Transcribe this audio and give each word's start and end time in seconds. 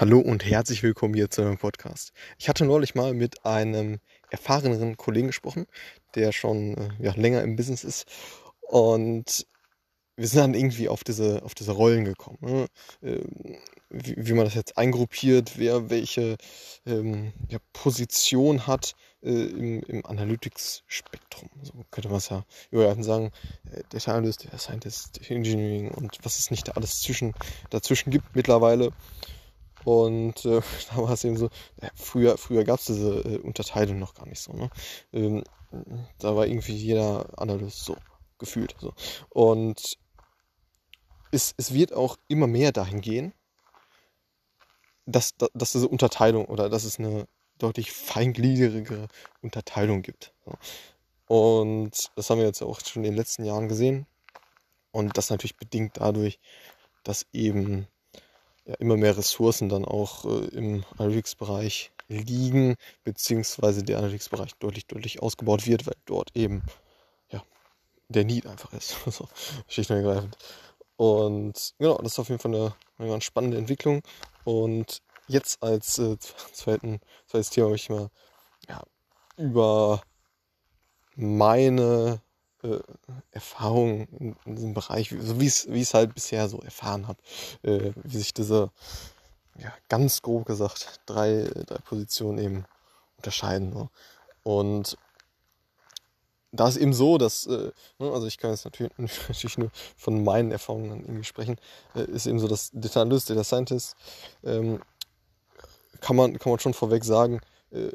Hallo 0.00 0.18
und 0.18 0.46
herzlich 0.46 0.82
willkommen 0.82 1.12
hier 1.12 1.28
zu 1.28 1.42
einem 1.42 1.58
Podcast. 1.58 2.14
Ich 2.38 2.48
hatte 2.48 2.64
neulich 2.64 2.94
mal 2.94 3.12
mit 3.12 3.44
einem 3.44 3.98
erfahreneren 4.30 4.96
Kollegen 4.96 5.26
gesprochen, 5.26 5.66
der 6.14 6.32
schon 6.32 6.74
äh, 6.74 6.88
ja, 7.00 7.12
länger 7.16 7.42
im 7.42 7.54
Business 7.54 7.84
ist. 7.84 8.06
Und 8.62 9.46
wir 10.16 10.26
sind 10.26 10.40
dann 10.40 10.54
irgendwie 10.54 10.88
auf 10.88 11.04
diese, 11.04 11.42
auf 11.42 11.54
diese 11.54 11.72
Rollen 11.72 12.06
gekommen. 12.06 12.38
Ne? 12.40 12.66
Ähm, 13.02 13.58
wie, 13.90 14.14
wie, 14.16 14.32
man 14.32 14.46
das 14.46 14.54
jetzt 14.54 14.78
eingruppiert, 14.78 15.58
wer 15.58 15.90
welche 15.90 16.38
ähm, 16.86 17.34
ja, 17.50 17.58
Position 17.74 18.66
hat 18.66 18.94
äh, 19.22 19.28
im, 19.28 19.82
im 19.82 20.06
Analytics-Spektrum. 20.06 21.50
So 21.62 21.74
könnte 21.90 22.08
man 22.08 22.18
es 22.18 22.30
ja 22.30 22.46
überleiten 22.70 23.02
sagen. 23.02 23.32
Äh, 23.70 23.82
Data 23.90 24.12
Analyst, 24.12 24.46
Data 24.46 24.56
Scientist, 24.56 25.30
Engineering 25.30 25.90
und 25.90 26.16
was 26.22 26.38
es 26.38 26.50
nicht 26.50 26.74
alles 26.74 27.02
zwischen, 27.02 27.34
dazwischen 27.68 28.10
gibt 28.10 28.34
mittlerweile. 28.34 28.92
Und 29.84 30.44
äh, 30.44 30.60
da 30.90 30.96
war 30.96 31.10
es 31.10 31.24
eben 31.24 31.36
so, 31.36 31.48
ja, 31.82 31.90
früher, 31.94 32.38
früher 32.38 32.64
gab 32.64 32.80
es 32.80 32.86
diese 32.86 33.20
äh, 33.20 33.38
Unterteilung 33.38 33.98
noch 33.98 34.14
gar 34.14 34.26
nicht 34.26 34.40
so. 34.40 34.52
Ne? 34.52 34.70
Ähm, 35.12 35.44
da 36.18 36.36
war 36.36 36.46
irgendwie 36.46 36.74
jeder 36.74 37.38
Analyst 37.38 37.84
so 37.84 37.96
gefühlt. 38.38 38.74
So. 38.80 38.92
Und 39.28 39.98
es, 41.30 41.54
es 41.56 41.72
wird 41.72 41.92
auch 41.92 42.16
immer 42.28 42.46
mehr 42.46 42.72
dahin 42.72 43.00
gehen, 43.00 43.32
dass, 45.06 45.34
dass 45.54 45.72
diese 45.72 45.88
Unterteilung 45.88 46.46
oder 46.46 46.68
dass 46.68 46.84
es 46.84 46.98
eine 46.98 47.26
deutlich 47.58 47.92
feingliedrigere 47.92 49.08
Unterteilung 49.42 50.02
gibt. 50.02 50.32
So. 50.44 50.54
Und 51.26 52.10
das 52.16 52.28
haben 52.28 52.38
wir 52.38 52.46
jetzt 52.46 52.62
auch 52.62 52.80
schon 52.80 53.04
in 53.04 53.12
den 53.12 53.16
letzten 53.16 53.44
Jahren 53.44 53.68
gesehen. 53.68 54.06
Und 54.90 55.16
das 55.16 55.30
natürlich 55.30 55.56
bedingt 55.56 55.98
dadurch, 55.98 56.40
dass 57.04 57.26
eben 57.32 57.86
ja, 58.70 58.76
immer 58.78 58.96
mehr 58.96 59.16
Ressourcen 59.16 59.68
dann 59.68 59.84
auch 59.84 60.24
äh, 60.24 60.46
im 60.54 60.84
Analytics-Bereich 60.96 61.90
liegen, 62.06 62.76
beziehungsweise 63.02 63.82
der 63.82 63.98
Analytics-Bereich 63.98 64.54
deutlich, 64.60 64.86
deutlich 64.86 65.20
ausgebaut 65.20 65.66
wird, 65.66 65.86
weil 65.86 65.96
dort 66.06 66.30
eben 66.36 66.62
ja, 67.30 67.42
der 68.08 68.24
Need 68.24 68.46
einfach 68.46 68.72
ist. 68.72 68.96
so, 69.06 69.28
schlicht 69.66 69.90
und 69.90 69.96
ergreifend. 69.96 70.36
Und 70.96 71.74
genau, 71.78 71.98
das 71.98 72.12
ist 72.12 72.18
auf 72.20 72.28
jeden 72.28 72.40
Fall 72.40 72.54
eine, 72.54 72.74
eine 72.98 73.08
ganz 73.08 73.24
spannende 73.24 73.58
Entwicklung. 73.58 74.02
Und 74.44 75.02
jetzt 75.26 75.60
als 75.62 75.98
äh, 75.98 76.16
zweiten, 76.18 77.00
zweites 77.26 77.50
Thema 77.50 77.70
möchte 77.70 77.92
ich 77.92 77.98
mal 77.98 78.10
ja, 78.68 78.82
über 79.36 80.02
meine 81.16 82.22
äh, 82.62 82.80
Erfahrung 83.30 84.06
in, 84.18 84.36
in, 84.44 84.56
diesem 84.56 84.74
Bereich, 84.74 85.14
so 85.18 85.40
wie 85.40 85.46
ich 85.46 85.66
es 85.66 85.94
halt 85.94 86.14
bisher 86.14 86.48
so 86.48 86.58
erfahren 86.60 87.08
habe, 87.08 87.18
äh, 87.62 87.92
wie 88.02 88.18
sich 88.18 88.34
diese, 88.34 88.70
ja, 89.58 89.72
ganz 89.88 90.22
grob 90.22 90.46
gesagt, 90.46 91.00
drei, 91.06 91.50
drei 91.66 91.78
Positionen 91.78 92.38
eben 92.38 92.64
unterscheiden. 93.16 93.72
So. 93.72 93.88
Und 94.42 94.96
da 96.52 96.68
ist 96.68 96.76
eben 96.76 96.92
so, 96.92 97.18
dass, 97.18 97.46
äh, 97.46 97.70
ne, 97.98 98.12
also 98.12 98.26
ich 98.26 98.38
kann 98.38 98.50
jetzt 98.50 98.64
natürlich, 98.64 98.92
natürlich 99.28 99.58
nur 99.58 99.70
von 99.96 100.24
meinen 100.24 100.50
Erfahrungen 100.50 101.02
irgendwie 101.02 101.24
sprechen, 101.24 101.56
äh, 101.94 102.02
ist 102.02 102.26
eben 102.26 102.40
so, 102.40 102.48
dass 102.48 102.70
Data 102.72 103.02
Analyst, 103.02 103.30
Data 103.30 103.44
Scientist, 103.44 103.96
ähm, 104.44 104.80
kann 106.00 106.16
man, 106.16 106.38
kann 106.38 106.50
man 106.50 106.58
schon 106.58 106.74
vorweg 106.74 107.04
sagen, 107.04 107.40
äh, 107.70 107.90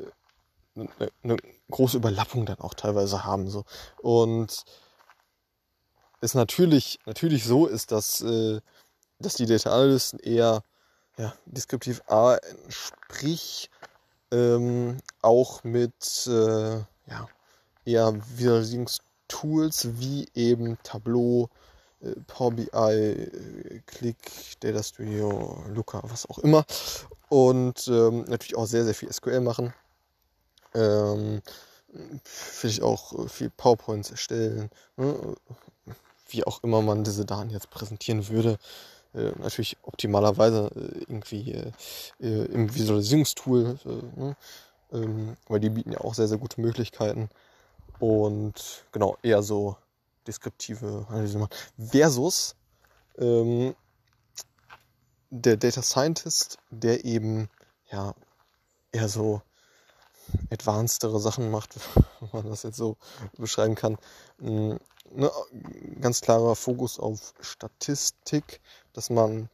eine, 0.76 0.90
eine 1.24 1.38
große 1.72 1.98
Überlappung 1.98 2.46
dann 2.46 2.60
auch 2.60 2.74
teilweise 2.74 3.26
haben. 3.26 3.50
So. 3.50 3.64
Und 4.02 4.64
es 6.22 6.34
natürlich, 6.34 7.00
natürlich 7.06 7.46
so 7.46 7.68
ist, 7.68 7.92
dass, 7.92 8.22
äh, 8.22 8.60
dass 9.20 9.36
die 9.36 9.46
Data 9.46 9.72
Analysten 9.72 10.20
eher 10.20 10.64
ja, 11.18 11.34
deskriptiv 11.46 12.02
A 12.08 12.38
sprich 12.68 13.70
ähm, 14.32 14.98
auch 15.22 15.64
mit 15.64 16.28
äh, 16.28 16.78
ja, 16.78 17.28
eher 17.86 18.14
Visualisierungstools 18.38 20.00
wie 20.00 20.28
eben 20.34 20.78
Tableau, 20.84 21.50
äh, 22.02 22.12
Power 22.28 22.52
BI, 22.52 22.68
äh, 22.74 23.82
Click, 23.86 24.18
Data 24.60 24.84
Studio, 24.84 25.64
Looker, 25.74 26.02
was 26.04 26.30
auch 26.30 26.40
immer. 26.40 26.66
Und 27.30 27.88
ähm, 27.88 28.26
natürlich 28.28 28.58
auch 28.58 28.66
sehr, 28.66 28.84
sehr 28.84 28.96
viel 28.96 29.12
SQL 29.12 29.42
machen. 29.42 29.74
Ähm, 30.76 31.42
vielleicht 32.24 32.82
auch 32.82 33.30
viel 33.30 33.50
PowerPoints 33.50 34.12
erstellen, 34.12 34.70
ne? 34.98 35.36
wie 36.28 36.44
auch 36.44 36.64
immer 36.64 36.82
man 36.82 37.04
diese 37.04 37.26
Daten 37.26 37.50
jetzt 37.50 37.70
präsentieren 37.70 38.28
würde. 38.28 38.58
Äh, 39.14 39.32
natürlich 39.40 39.78
optimalerweise 39.84 40.70
äh, 40.76 41.00
irgendwie 41.08 41.54
äh, 41.54 41.72
äh 42.20 42.46
im 42.46 42.74
Visualisierungstool, 42.74 43.80
äh, 43.86 44.20
ne? 44.20 44.36
ähm, 44.92 45.38
weil 45.48 45.60
die 45.60 45.70
bieten 45.70 45.94
ja 45.94 46.02
auch 46.02 46.14
sehr, 46.14 46.28
sehr 46.28 46.38
gute 46.38 46.60
Möglichkeiten. 46.60 47.30
Und 48.00 48.84
genau, 48.92 49.18
eher 49.24 49.42
so 49.42 49.78
deskriptive 50.28 51.06
Analyse 51.10 51.38
machen. 51.38 51.54
Versus 51.78 52.56
ähm, 53.18 53.74
der 55.30 55.58
Data 55.58 55.82
Scientist, 55.82 56.58
der 56.70 57.06
eben 57.06 57.50
ja 57.90 58.14
eher 58.92 59.08
so 59.08 59.42
advancedere 60.50 61.20
Sachen 61.20 61.52
macht, 61.52 61.76
wenn 62.20 62.30
man 62.34 62.50
das 62.50 62.64
jetzt 62.64 62.78
so 62.78 62.98
beschreiben 63.38 63.76
kann. 63.76 63.98
Mm, 64.40 64.76
ne, 65.12 65.32
ganz 66.02 66.22
klarer 66.22 66.56
Fokus 66.56 67.00
auf 67.00 67.34
Statistik, 67.42 68.62
dass 68.94 69.10
man 69.10 69.50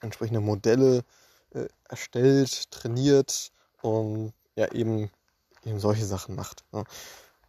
entsprechende 0.00 0.40
Modelle 0.40 1.04
äh, 1.50 1.66
erstellt, 1.88 2.70
trainiert 2.70 3.52
und 3.82 4.32
ja 4.56 4.70
eben, 4.72 5.10
eben 5.64 5.80
solche 5.80 6.04
Sachen 6.04 6.34
macht. 6.34 6.64
Ne? 6.72 6.84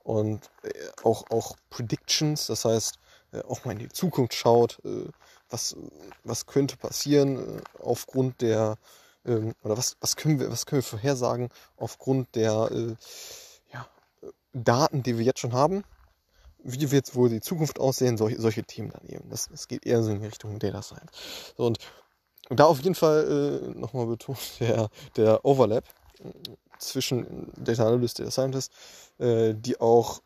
Und 0.04 0.50
äh, 0.64 0.70
auch, 1.04 1.30
auch 1.30 1.56
Predictions, 1.70 2.48
das 2.48 2.66
heißt, 2.66 3.00
äh, 3.32 3.42
auch 3.42 3.66
mal 3.66 3.74
in 3.74 3.80
die 3.80 3.90
Zukunft 3.90 4.34
schaut, 4.34 4.80
äh, 4.86 5.10
was, 5.50 5.76
was 6.24 6.46
könnte 6.46 6.78
passieren 6.78 7.60
äh, 7.60 7.62
aufgrund 7.80 8.42
der 8.42 8.78
ähm, 9.30 9.54
oder 9.64 9.78
was, 9.78 9.96
was, 10.02 10.16
können 10.16 10.40
wir, 10.40 10.52
was 10.52 10.66
können 10.66 10.82
wir 10.82 10.88
vorhersagen 10.88 11.50
aufgrund 11.78 12.36
der 12.36 12.70
äh, 12.72 12.96
ja, 13.72 13.88
Daten, 14.54 15.04
die 15.04 15.18
wir 15.18 15.26
jetzt 15.26 15.40
schon 15.40 15.54
haben? 15.54 15.84
Wie 16.64 16.92
wird 16.92 17.16
wohl 17.16 17.30
die 17.30 17.40
Zukunft 17.40 17.80
aussehen? 17.80 18.18
Solche, 18.18 18.42
solche 18.42 18.64
Themen 18.64 18.92
dann 18.92 19.08
eben. 19.08 19.30
Das, 19.30 19.48
das 19.50 19.68
geht 19.68 19.86
eher 19.86 20.04
so 20.04 20.12
in 20.12 20.24
Richtung 20.24 20.60
Data 20.60 20.82
Science. 20.82 21.12
So, 21.56 21.66
und 21.66 21.80
da 22.50 22.66
auf 22.66 22.82
jeden 22.82 22.96
Fall 22.96 23.72
äh, 23.76 23.80
nochmal 23.80 24.08
betont, 24.08 24.40
der, 24.60 24.90
der 25.16 25.46
Overlap 25.46 25.86
zwischen 26.80 27.52
Data 27.56 27.88
Analyst, 27.88 28.20
Data 28.20 28.32
Scientist, 28.32 28.72
äh, 29.20 29.54
die 29.54 29.80
auch 29.80 30.22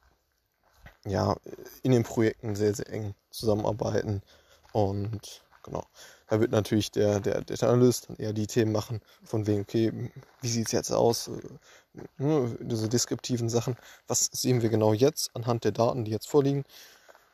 ja, 1.06 1.36
in 1.82 1.92
den 1.92 2.04
Projekten 2.04 2.56
sehr, 2.56 2.74
sehr 2.74 2.90
eng 2.90 3.14
zusammenarbeiten 3.30 4.22
und 4.72 5.43
genau 5.64 5.86
da 6.34 6.40
wird 6.40 6.52
natürlich 6.52 6.90
der, 6.90 7.20
der 7.20 7.42
Data 7.42 7.70
Analyst 7.70 8.10
dann 8.10 8.18
eher 8.18 8.34
die 8.34 8.48
Themen 8.48 8.72
machen, 8.72 9.02
von 9.24 9.46
wegen, 9.46 9.62
okay, 9.62 10.12
wie 10.42 10.48
sieht 10.48 10.66
es 10.66 10.72
jetzt 10.72 10.92
aus? 10.92 11.30
Ne, 12.18 12.58
diese 12.60 12.90
deskriptiven 12.90 13.50
Sachen, 13.50 13.78
was 14.08 14.26
sehen 14.32 14.64
wir 14.64 14.70
genau 14.70 14.94
jetzt 14.94 15.30
anhand 15.36 15.64
der 15.64 15.74
Daten, 15.74 16.06
die 16.06 16.12
jetzt 16.12 16.28
vorliegen? 16.28 16.64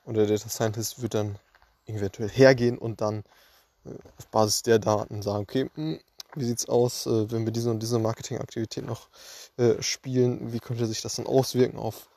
Und 0.04 0.16
der 0.16 0.28
Data 0.28 0.50
Scientist 0.50 1.02
wird 1.02 1.14
dann 1.14 1.40
eventuell 1.86 2.28
hergehen 2.28 2.78
und 2.78 3.00
dann 3.00 3.24
äh, 3.86 3.92
auf 4.18 4.28
Basis 4.28 4.64
der 4.64 4.80
Daten 4.80 5.22
sagen, 5.22 5.44
okay, 5.44 5.70
hm, 5.76 6.02
wie 6.36 6.44
sieht 6.44 6.60
es 6.60 6.68
aus, 6.68 7.06
äh, 7.06 7.32
wenn 7.32 7.46
wir 7.46 7.54
diese 7.54 7.72
und 7.72 7.80
diese 7.82 8.00
Marketingaktivität 8.00 8.86
noch 8.86 9.08
äh, 9.56 9.82
spielen? 9.82 10.52
Wie 10.52 10.60
könnte 10.60 10.88
sich 10.88 11.02
das 11.02 11.16
dann 11.16 11.26
auswirken 11.26 11.80
auf, 11.80 12.10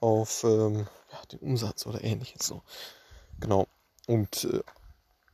auf 0.00 0.44
ähm, 0.44 0.86
ja, 1.12 1.18
den 1.32 1.40
Umsatz 1.40 1.84
oder 1.84 2.02
ähnliches? 2.02 2.46
So. 2.46 2.62
Genau. 3.38 3.66
Und 4.06 4.44
äh, 4.44 4.62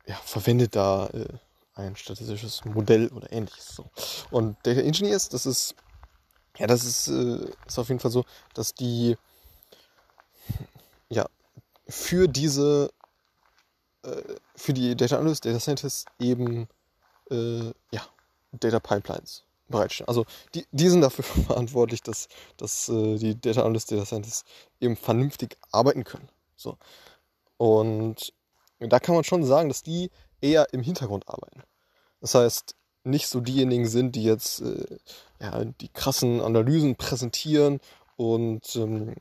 ja, 0.06 0.16
verwendet 0.16 0.74
da 0.76 1.06
äh, 1.08 1.26
ein 1.74 1.96
statistisches 1.96 2.64
Modell 2.64 3.08
oder 3.08 3.32
ähnliches. 3.32 3.74
So. 3.74 3.90
Und 4.30 4.56
Data 4.62 4.80
Engineers, 4.80 5.28
das 5.28 5.46
ist, 5.46 5.74
ja, 6.58 6.66
das 6.66 6.84
ist, 6.84 7.08
äh, 7.08 7.50
ist 7.66 7.78
auf 7.78 7.88
jeden 7.88 8.00
Fall 8.00 8.10
so, 8.10 8.24
dass 8.54 8.74
die 8.74 9.16
ja 11.08 11.26
für 11.88 12.28
diese, 12.28 12.90
äh, 14.02 14.22
für 14.56 14.72
die 14.72 14.96
Data 14.96 15.18
Analysts, 15.18 15.40
Data 15.40 15.60
Scientists 15.60 16.04
eben 16.18 16.68
äh, 17.30 17.72
ja, 17.90 18.06
Data 18.52 18.80
Pipelines 18.80 19.44
bereitstellen. 19.68 20.08
Also 20.08 20.26
die, 20.54 20.66
die 20.72 20.88
sind 20.88 21.00
dafür 21.00 21.24
verantwortlich, 21.46 22.02
dass, 22.02 22.28
dass 22.56 22.88
äh, 22.88 23.16
die 23.16 23.40
Data 23.40 23.62
Analysts, 23.62 23.90
Data 23.90 24.04
Scientists 24.04 24.44
eben 24.80 24.96
vernünftig 24.96 25.56
arbeiten 25.70 26.04
können. 26.04 26.28
So. 26.56 26.76
Und 27.56 28.32
da 28.88 28.98
kann 28.98 29.14
man 29.14 29.24
schon 29.24 29.44
sagen, 29.44 29.68
dass 29.68 29.82
die 29.82 30.10
eher 30.40 30.72
im 30.72 30.82
Hintergrund 30.82 31.28
arbeiten. 31.28 31.62
Das 32.20 32.34
heißt, 32.34 32.74
nicht 33.04 33.26
so 33.26 33.40
diejenigen 33.40 33.86
sind, 33.88 34.14
die 34.16 34.24
jetzt 34.24 34.60
äh, 34.60 34.98
ja, 35.40 35.64
die 35.64 35.88
krassen 35.88 36.40
Analysen 36.40 36.96
präsentieren 36.96 37.80
und 38.16 38.76
ähm, 38.76 39.14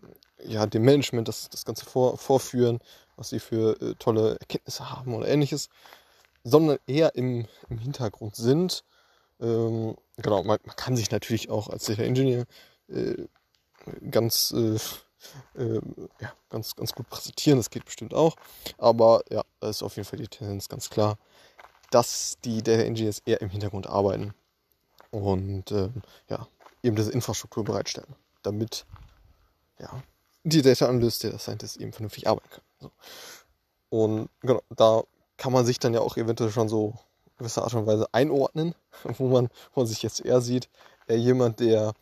ja, 0.43 0.65
dem 0.65 0.83
Management 0.83 1.27
das, 1.27 1.49
das 1.49 1.65
Ganze 1.65 1.85
vor, 1.85 2.17
vorführen, 2.17 2.79
was 3.15 3.29
sie 3.29 3.39
für 3.39 3.79
äh, 3.81 3.95
tolle 3.95 4.37
Erkenntnisse 4.39 4.89
haben 4.89 5.13
oder 5.13 5.27
ähnliches, 5.27 5.69
sondern 6.43 6.77
eher 6.87 7.15
im, 7.15 7.47
im 7.69 7.77
Hintergrund 7.77 8.35
sind, 8.35 8.83
Ähm, 9.39 9.95
genau, 10.17 10.43
man, 10.43 10.59
man, 10.63 10.75
kann 10.75 10.95
sich 10.95 11.09
natürlich 11.09 11.49
auch 11.49 11.67
als 11.69 11.85
Data 11.85 12.03
Engineer 12.03 12.45
äh, 12.89 13.25
ganz, 14.11 14.51
äh, 15.55 15.63
äh, 15.63 15.81
ja, 16.19 16.33
ganz, 16.49 16.75
ganz 16.75 16.93
gut 16.93 17.09
präsentieren, 17.09 17.59
das 17.59 17.69
geht 17.69 17.85
bestimmt 17.85 18.13
auch. 18.13 18.35
Aber 18.77 19.23
ja, 19.29 19.43
da 19.59 19.69
ist 19.69 19.83
auf 19.83 19.95
jeden 19.95 20.07
Fall 20.07 20.19
die 20.19 20.27
Tendenz 20.27 20.69
ganz 20.69 20.89
klar, 20.89 21.17
dass 21.91 22.37
die 22.43 22.63
Data 22.63 22.83
Engineers 22.83 23.21
eher 23.25 23.41
im 23.41 23.49
Hintergrund 23.49 23.87
arbeiten 23.87 24.33
und 25.11 25.71
ähm, 25.71 26.01
ja, 26.29 26.47
eben 26.83 26.95
diese 26.95 27.11
Infrastruktur 27.11 27.63
bereitstellen, 27.63 28.15
damit 28.43 28.85
ja, 29.79 29.89
die 30.43 30.61
Data 30.61 30.87
Analyst, 30.87 31.23
Data 31.23 31.37
Scientist 31.37 31.77
eben 31.77 31.93
vernünftig 31.93 32.27
arbeiten 32.27 32.49
können. 32.49 32.65
So. 32.79 32.91
Und 33.89 34.29
genau, 34.41 34.61
da 34.69 35.03
kann 35.37 35.51
man 35.51 35.65
sich 35.65 35.79
dann 35.79 35.93
ja 35.93 35.99
auch 35.99 36.17
eventuell 36.17 36.51
schon 36.51 36.69
so 36.69 36.95
gewisser 37.37 37.63
Art 37.63 37.73
und 37.73 37.87
Weise 37.87 38.07
einordnen, 38.13 38.75
wo 39.03 39.27
man, 39.27 39.49
wo 39.73 39.81
man 39.81 39.87
sich 39.87 40.01
jetzt 40.01 40.23
eher 40.23 40.41
sieht, 40.41 40.69
eher 41.07 41.17
jemand, 41.17 41.59
der 41.59 41.93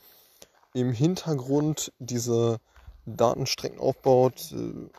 im 0.74 0.92
Hintergrund 0.92 1.92
diese 2.00 2.60
Datenstrecken 3.06 3.80
aufbaut, 3.80 4.52
äh, 4.52 4.90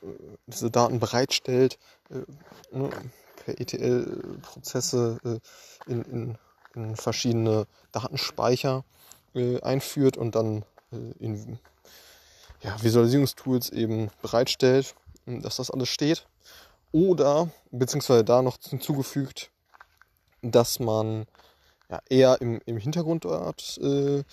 diese 0.46 0.70
Daten 0.70 1.00
bereitstellt, 1.00 1.78
äh, 2.10 2.22
ne, 2.76 2.90
per 3.44 3.60
ETL-Prozesse 3.60 5.18
äh, 5.24 5.90
in, 5.90 6.02
in, 6.02 6.38
in, 6.74 6.96
verschiedene 6.96 7.66
Datenspeicher 7.92 8.84
einführt 9.62 10.16
und 10.16 10.34
dann 10.34 10.64
in 10.90 11.60
ja, 12.62 12.82
Visualisierungstools 12.82 13.70
eben 13.70 14.10
bereitstellt, 14.22 14.96
dass 15.24 15.56
das 15.56 15.70
alles 15.70 15.88
steht. 15.88 16.26
Oder, 16.90 17.48
beziehungsweise 17.70 18.24
da 18.24 18.42
noch 18.42 18.58
hinzugefügt, 18.60 19.50
dass 20.42 20.80
man 20.80 21.26
ja, 21.88 22.00
eher 22.08 22.40
im, 22.40 22.60
im 22.66 22.76
Hintergrund 22.76 23.24
dort 23.24 23.78
äh, 23.78 24.24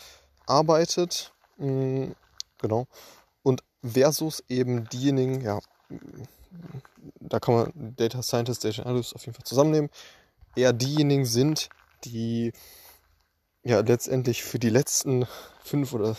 arbeitet. 0.46 1.34
Mhm, 1.58 2.16
genau. 2.58 2.88
Versus 3.90 4.44
eben 4.50 4.88
diejenigen, 4.90 5.42
ja, 5.42 5.60
da 7.20 7.40
kann 7.40 7.56
man 7.56 7.96
Data 7.96 8.22
Scientist, 8.22 8.64
Data 8.64 8.84
Analyst 8.84 9.16
auf 9.16 9.26
jeden 9.26 9.36
Fall 9.36 9.46
zusammennehmen, 9.46 9.90
eher 10.56 10.74
diejenigen 10.74 11.26
sind, 11.26 11.70
die 12.04 12.54
ja 13.64 13.80
letztendlich 13.82 14.44
für 14.44 14.60
die 14.60 14.70
letzten 14.70 15.26
fünf 15.64 15.94
oder 15.94 16.16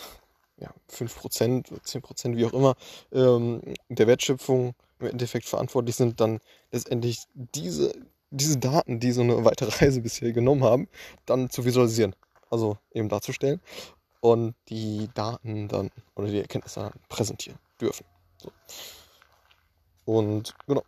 ja, 0.59 0.73
5%, 0.93 1.81
10%, 1.81 2.37
wie 2.37 2.45
auch 2.45 2.53
immer, 2.53 2.75
ähm, 3.13 3.63
der 3.89 4.07
Wertschöpfung 4.07 4.75
im 4.99 5.07
Endeffekt 5.07 5.47
verantwortlich 5.47 5.95
sind, 5.95 6.21
dann 6.21 6.41
letztendlich 6.73 7.23
diese 7.35 7.93
diese 8.31 8.59
Daten, 8.59 9.01
die 9.01 9.13
so 9.13 9.23
eine 9.23 9.45
weite 9.45 9.81
Reise 9.81 10.01
bisher 10.01 10.33
genommen 10.33 10.65
haben, 10.65 10.89
dann 11.27 11.51
zu 11.51 11.65
visualisieren. 11.65 12.15
Also 12.51 12.79
eben 12.93 13.09
darzustellen 13.09 13.61
und 14.21 14.55
die 14.69 15.09
Daten 15.15 15.69
dann 15.69 15.91
oder 16.17 16.29
die 16.29 16.41
Erkenntnisse 16.41 16.81
dann 16.81 16.93
präsentieren 17.09 17.59
dürfen. 17.81 18.05
So. 18.39 18.51
Und 20.05 20.55
genau. 20.67 20.83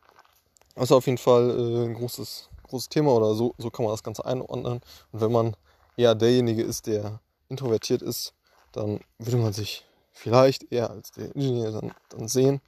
Das 0.75 0.85
ist 0.85 0.93
auf 0.93 1.07
jeden 1.07 1.19
Fall 1.19 1.51
äh, 1.51 1.87
ein 1.87 1.95
großes, 1.95 2.49
großes 2.63 2.89
Thema 2.89 3.13
oder 3.13 3.35
so, 3.35 3.55
so 3.59 3.71
kann 3.71 3.85
man 3.85 3.93
das 3.93 4.03
Ganze 4.03 4.25
einordnen. 4.25 4.81
Und 5.13 5.21
wenn 5.21 5.33
man 5.33 5.57
eher 5.97 6.15
derjenige 6.15 6.63
ist, 6.63 6.87
der 6.87 7.21
introvertiert 7.49 8.03
ist, 8.03 8.33
dann 8.73 9.01
würde 9.19 9.37
man 9.37 9.53
sich 9.53 9.85
vielleicht 10.13 10.73
eher 10.73 10.91
als 10.91 11.11
der 11.13 11.35
Ingenieur 11.35 11.73
dann, 11.73 11.93
dann 12.09 12.29
sehen, 12.29 12.61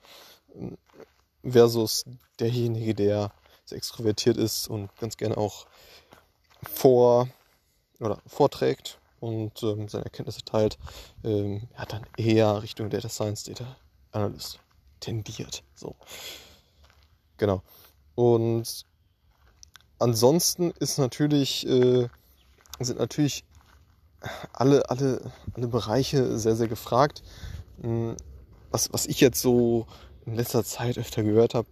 versus 1.42 2.04
derjenige, 2.38 2.94
der 2.94 3.32
sehr 3.64 3.78
extrovertiert 3.78 4.36
ist 4.36 4.68
und 4.68 4.94
ganz 4.98 5.16
gerne 5.16 5.36
auch 5.36 5.66
vor 6.62 7.28
oder 8.00 8.18
vorträgt 8.26 8.98
und 9.22 9.62
ähm, 9.62 9.88
seine 9.88 10.04
Erkenntnisse 10.04 10.44
teilt, 10.44 10.78
ähm, 11.22 11.68
ja, 11.78 11.84
dann 11.86 12.04
eher 12.16 12.60
Richtung 12.62 12.90
Data 12.90 13.08
Science, 13.08 13.44
Data 13.44 13.76
Analyst 14.10 14.58
tendiert. 14.98 15.62
So. 15.76 15.94
Genau. 17.36 17.62
Und 18.16 18.84
ansonsten 20.00 20.72
ist 20.72 20.98
natürlich, 20.98 21.64
äh, 21.68 22.08
sind 22.80 22.98
natürlich 22.98 23.44
alle, 24.52 24.90
alle, 24.90 25.32
alle 25.54 25.68
Bereiche 25.68 26.36
sehr, 26.36 26.56
sehr 26.56 26.68
gefragt. 26.68 27.22
Hm, 27.80 28.16
was, 28.72 28.92
was 28.92 29.06
ich 29.06 29.20
jetzt 29.20 29.40
so 29.40 29.86
in 30.26 30.34
letzter 30.34 30.64
Zeit 30.64 30.98
öfter 30.98 31.22
gehört 31.22 31.54
habe, 31.54 31.68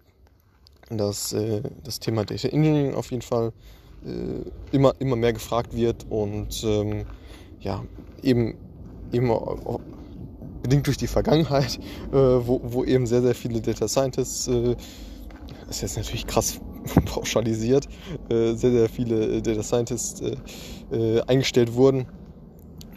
dass 0.89 1.33
äh, 1.33 1.63
das 1.83 1.99
Thema 1.99 2.25
Data 2.25 2.47
Engineering 2.47 2.95
auf 2.95 3.11
jeden 3.11 3.23
Fall 3.23 3.53
immer, 4.73 4.95
immer 4.99 5.17
mehr 5.17 5.33
gefragt 5.33 5.75
wird 5.75 6.07
und 6.09 6.65
ähm, 6.65 7.05
ja, 7.61 7.85
eben, 8.23 8.55
eben 9.13 9.31
bedingt 10.63 10.87
durch 10.87 10.97
die 10.97 11.07
Vergangenheit, 11.07 11.79
äh, 12.13 12.15
wo, 12.15 12.61
wo 12.65 12.85
eben 12.85 13.07
sehr, 13.07 13.23
sehr 13.23 13.35
viele 13.35 13.61
Data 13.61 13.89
Scientists, 13.89 14.49
äh, 14.49 14.77
das 15.67 15.77
ist 15.77 15.83
jetzt 15.83 15.97
natürlich 15.97 16.27
krass 16.27 16.61
pauschalisiert, 17.05 17.89
äh, 18.29 18.55
sehr, 18.55 18.71
sehr 18.71 18.89
viele 18.89 19.37
äh, 19.37 19.43
Data 19.43 19.63
Scientists 19.63 20.23
eingestellt 21.29 21.75
wurden 21.75 22.07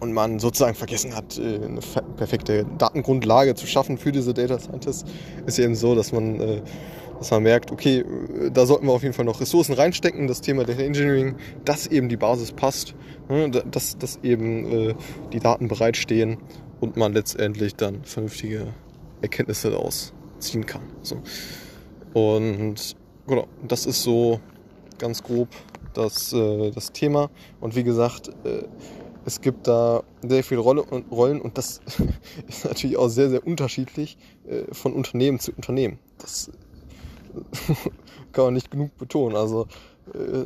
und 0.03 0.13
man 0.13 0.39
sozusagen 0.39 0.75
vergessen 0.75 1.15
hat, 1.15 1.39
eine 1.39 1.79
perfekte 2.17 2.65
Datengrundlage 2.77 3.55
zu 3.55 3.65
schaffen 3.65 3.97
für 3.97 4.11
diese 4.11 4.33
Data 4.33 4.59
Scientists, 4.59 5.09
ist 5.45 5.57
eben 5.59 5.75
so, 5.75 5.95
dass 5.95 6.11
man 6.11 6.61
dass 7.23 7.31
man 7.31 7.44
merkt, 7.44 7.71
okay, 7.71 8.03
da 8.51 8.65
sollten 8.65 8.85
wir 8.85 8.91
auf 8.91 9.03
jeden 9.03 9.13
Fall 9.13 9.23
noch 9.23 9.39
Ressourcen 9.39 9.73
reinstecken, 9.73 10.27
das 10.27 10.41
Thema 10.41 10.65
Data 10.65 10.81
Engineering, 10.81 11.38
dass 11.63 11.88
eben 11.88 12.09
die 12.09 12.17
Basis 12.17 12.51
passt, 12.51 12.95
ne, 13.29 13.50
dass, 13.50 13.97
dass 13.97 14.19
eben 14.23 14.89
äh, 14.89 14.95
die 15.31 15.39
Daten 15.39 15.69
bereitstehen 15.69 16.38
und 16.81 16.97
man 16.97 17.13
letztendlich 17.13 17.75
dann 17.75 18.03
vernünftige 18.03 18.67
Erkenntnisse 19.21 19.71
daraus 19.71 20.13
ziehen 20.39 20.65
kann. 20.65 20.81
So. 21.01 21.21
Und 22.13 22.97
genau, 23.25 23.47
das 23.65 23.85
ist 23.85 24.03
so 24.03 24.41
ganz 24.97 25.23
grob 25.23 25.47
das, 25.94 26.33
äh, 26.33 26.71
das 26.71 26.91
Thema. 26.91 27.29
Und 27.61 27.75
wie 27.77 27.83
gesagt, 27.83 28.29
äh, 28.44 28.63
es 29.25 29.41
gibt 29.41 29.67
da 29.67 30.03
sehr 30.21 30.43
viele 30.43 30.61
Rolle 30.61 30.83
und 30.83 31.11
Rollen 31.11 31.41
und 31.41 31.57
das 31.57 31.81
ist 32.47 32.65
natürlich 32.65 32.97
auch 32.97 33.09
sehr, 33.09 33.29
sehr 33.29 33.45
unterschiedlich 33.45 34.17
von 34.71 34.93
Unternehmen 34.93 35.39
zu 35.39 35.51
Unternehmen. 35.53 35.99
Das 36.17 36.51
kann 38.31 38.45
man 38.45 38.53
nicht 38.53 38.71
genug 38.71 38.97
betonen. 38.97 39.35
Also 39.35 39.67
äh, 40.13 40.45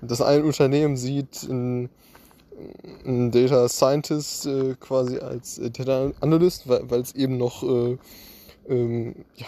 das 0.00 0.20
ein 0.20 0.44
Unternehmen 0.44 0.96
sieht 0.96 1.46
einen, 1.48 1.90
Data 3.04 3.68
Scientist 3.68 4.46
äh, 4.46 4.76
quasi 4.80 5.18
als 5.18 5.60
Data 5.60 6.12
Analyst, 6.20 6.66
weil 6.66 7.00
es 7.00 7.14
eben 7.14 7.36
noch 7.36 7.62
äh, 7.62 7.98
ähm, 8.66 9.26
ja, 9.34 9.46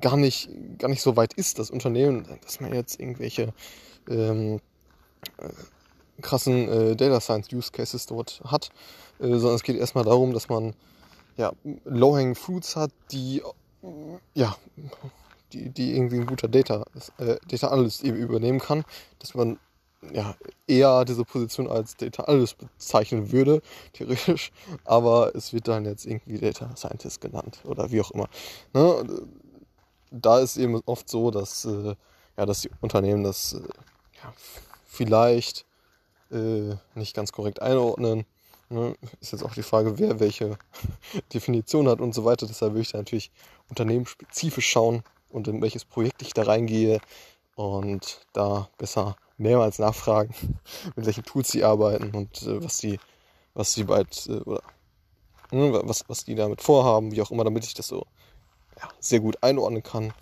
gar 0.00 0.16
nicht 0.16 0.48
gar 0.78 0.86
nicht 0.86 1.02
so 1.02 1.16
weit 1.16 1.34
ist, 1.34 1.58
das 1.58 1.70
Unternehmen, 1.70 2.24
dass 2.44 2.60
man 2.60 2.72
jetzt 2.72 3.00
irgendwelche 3.00 3.52
ähm, 4.08 4.60
krassen 6.22 6.68
äh, 6.68 6.96
Data 6.96 7.20
Science 7.20 7.52
Use 7.52 7.70
Cases 7.72 8.06
dort 8.06 8.40
hat, 8.44 8.70
äh, 9.18 9.28
sondern 9.28 9.54
es 9.54 9.62
geht 9.62 9.76
erstmal 9.76 10.04
darum, 10.04 10.32
dass 10.32 10.48
man 10.48 10.74
ja, 11.36 11.52
Low-Hanging 11.84 12.34
Fruits 12.34 12.76
hat, 12.76 12.92
die 13.10 13.42
ja 14.34 14.56
die, 15.54 15.70
die 15.70 15.96
irgendwie 15.96 16.16
ein 16.16 16.26
guter 16.26 16.48
Data, 16.48 16.84
äh, 17.18 17.36
Data 17.48 17.68
Analyst 17.68 18.02
eben 18.04 18.16
übernehmen 18.16 18.58
kann, 18.58 18.84
dass 19.18 19.34
man 19.34 19.58
ja 20.12 20.34
eher 20.66 21.04
diese 21.04 21.24
Position 21.24 21.68
als 21.68 21.96
Data 21.96 22.24
Analyst 22.24 22.58
bezeichnen 22.58 23.32
würde, 23.32 23.62
theoretisch, 23.92 24.52
aber 24.84 25.34
es 25.34 25.52
wird 25.52 25.68
dann 25.68 25.86
jetzt 25.86 26.04
irgendwie 26.04 26.38
Data 26.38 26.74
Scientist 26.76 27.20
genannt 27.20 27.60
oder 27.64 27.90
wie 27.90 28.00
auch 28.00 28.10
immer. 28.10 28.28
Ne? 28.74 29.26
Da 30.10 30.40
ist 30.40 30.56
eben 30.56 30.80
oft 30.86 31.08
so, 31.08 31.30
dass, 31.30 31.64
äh, 31.64 31.94
ja, 32.36 32.46
dass 32.46 32.62
die 32.62 32.70
Unternehmen 32.80 33.24
das 33.24 33.54
äh, 33.54 33.60
ja, 34.22 34.32
vielleicht 34.84 35.64
äh, 36.34 36.76
nicht 36.94 37.14
ganz 37.14 37.32
korrekt 37.32 37.62
einordnen. 37.62 38.26
Ne? 38.68 38.96
Ist 39.20 39.32
jetzt 39.32 39.44
auch 39.44 39.54
die 39.54 39.62
Frage, 39.62 39.98
wer 39.98 40.20
welche 40.20 40.58
Definition 41.34 41.88
hat 41.88 42.00
und 42.00 42.14
so 42.14 42.24
weiter. 42.24 42.46
Deshalb 42.46 42.72
würde 42.72 42.82
ich 42.82 42.92
da 42.92 42.98
natürlich 42.98 43.30
unternehmensspezifisch 43.68 44.68
schauen, 44.68 45.02
und 45.34 45.48
in 45.48 45.60
welches 45.60 45.84
Projekt 45.84 46.22
ich 46.22 46.32
da 46.32 46.44
reingehe 46.44 47.00
und 47.56 48.20
da 48.32 48.68
besser 48.78 49.16
mehrmals 49.36 49.78
nachfragen, 49.80 50.32
mit 50.96 51.06
welchen 51.06 51.24
Tools 51.24 51.50
sie 51.50 51.64
arbeiten 51.64 52.14
und 52.14 52.42
äh, 52.42 52.62
was 52.62 52.78
die, 52.78 53.00
was 53.52 53.74
sie 53.74 53.84
bald 53.84 54.26
äh, 54.28 54.38
oder 54.38 54.62
ne, 55.50 55.80
was, 55.84 56.04
was 56.08 56.24
die 56.24 56.36
damit 56.36 56.62
vorhaben, 56.62 57.10
wie 57.10 57.20
auch 57.20 57.32
immer, 57.32 57.44
damit 57.44 57.66
ich 57.66 57.74
das 57.74 57.88
so 57.88 58.06
ja, 58.80 58.88
sehr 59.00 59.20
gut 59.20 59.42
einordnen 59.42 59.82
kann, 59.82 60.14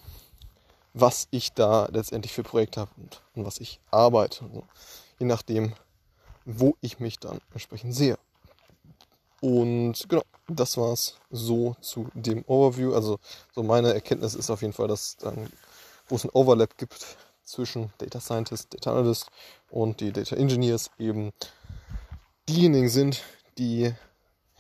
was 0.95 1.28
ich 1.31 1.52
da 1.52 1.88
letztendlich 1.92 2.33
für 2.33 2.42
Projekte 2.42 2.81
habe 2.81 2.90
und 2.97 3.23
an 3.37 3.45
was 3.45 3.61
ich 3.61 3.81
arbeite. 3.90 4.45
Also, 4.47 4.64
je 5.19 5.26
nachdem, 5.26 5.75
wo 6.44 6.76
ich 6.80 7.00
mich 7.00 7.18
dann 7.18 7.40
entsprechend 7.52 7.94
sehe. 7.94 8.18
Und 9.40 10.08
genau, 10.08 10.22
das 10.49 10.76
war 10.76 10.92
es 10.92 11.16
so 11.30 11.76
zu 11.80 12.08
dem 12.14 12.44
Overview. 12.46 12.94
Also 12.94 13.18
so 13.54 13.62
meine 13.62 13.92
Erkenntnis 13.92 14.34
ist 14.34 14.50
auf 14.50 14.62
jeden 14.62 14.72
Fall, 14.72 14.88
dass 14.88 15.16
es 15.18 15.25
einen 15.25 15.50
Overlap 16.32 16.76
gibt 16.78 17.16
zwischen 17.44 17.92
Data 17.99 18.20
Scientist, 18.20 18.72
Data 18.72 18.92
Analyst 18.92 19.26
und 19.70 20.00
die 20.00 20.12
Data 20.12 20.37
Engineers 20.37 20.90
eben 20.99 21.32
diejenigen 22.49 22.88
sind, 22.88 23.22
die 23.58 23.92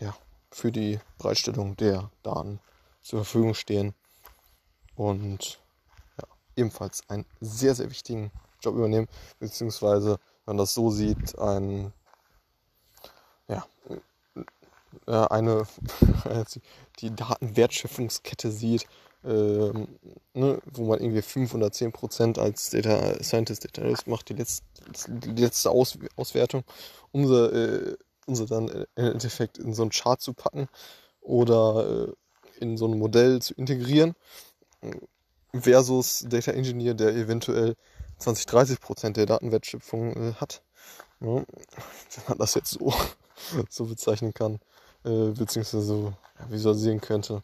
ja, 0.00 0.14
für 0.50 0.72
die 0.72 0.98
Bereitstellung 1.18 1.76
der 1.76 2.10
Daten 2.22 2.60
zur 3.02 3.24
Verfügung 3.24 3.54
stehen 3.54 3.94
und 4.96 5.60
ja, 6.18 6.24
ebenfalls 6.56 7.08
einen 7.08 7.26
sehr, 7.40 7.74
sehr 7.74 7.90
wichtigen 7.90 8.30
Job 8.60 8.76
übernehmen, 8.76 9.08
beziehungsweise, 9.38 10.18
wenn 10.44 10.56
man 10.56 10.58
das 10.58 10.74
so 10.74 10.90
sieht, 10.90 11.38
ein, 11.38 11.92
ja, 13.48 13.64
eine, 15.06 15.66
die 17.00 17.14
Datenwertschöpfungskette 17.14 18.50
sieht, 18.50 18.86
ähm, 19.24 19.88
ne, 20.34 20.60
wo 20.72 20.84
man 20.84 21.00
irgendwie 21.00 21.22
5 21.22 21.54
oder 21.54 21.70
10 21.70 21.92
Prozent 21.92 22.38
als 22.38 22.70
Data 22.70 23.22
Scientist, 23.22 23.64
Data 23.64 23.82
Analyst 23.82 24.06
macht, 24.06 24.28
die 24.28 24.34
letzte, 24.34 24.64
die 25.08 25.40
letzte 25.40 25.70
Aus, 25.70 25.98
Auswertung, 26.16 26.64
um 27.12 27.26
sie, 27.26 27.34
äh, 27.34 27.96
um 28.26 28.34
sie 28.34 28.46
dann 28.46 28.68
im 28.68 28.86
Endeffekt 28.96 29.58
in 29.58 29.74
so 29.74 29.82
einen 29.82 29.90
Chart 29.92 30.20
zu 30.20 30.34
packen 30.34 30.68
oder 31.20 32.08
äh, 32.08 32.12
in 32.60 32.76
so 32.76 32.86
ein 32.86 32.98
Modell 32.98 33.40
zu 33.40 33.54
integrieren, 33.54 34.14
versus 35.54 36.24
Data 36.28 36.52
Engineer, 36.52 36.94
der 36.94 37.14
eventuell 37.14 37.76
20, 38.18 38.46
30 38.46 38.80
Prozent 38.80 39.16
der 39.16 39.26
Datenwertschöpfung 39.26 40.12
äh, 40.16 40.34
hat. 40.34 40.62
Ja, 41.20 41.28
wenn 41.36 41.44
man 42.28 42.38
das 42.38 42.54
jetzt 42.54 42.70
so, 42.70 42.92
so 43.68 43.86
bezeichnen 43.86 44.34
kann, 44.34 44.60
äh, 45.04 45.30
beziehungsweise 45.30 45.82
so 45.82 46.12
visualisieren 46.48 47.00
könnte. 47.00 47.42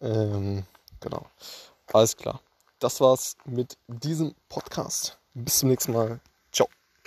Ähm, 0.00 0.64
Genau. 1.04 1.26
Alles 1.92 2.16
klar. 2.16 2.40
Das 2.78 2.98
war's 3.02 3.36
mit 3.44 3.76
diesem 3.88 4.34
Podcast. 4.48 5.18
Bis 5.34 5.58
zum 5.58 5.68
nächsten 5.68 5.92
Mal. 5.92 6.18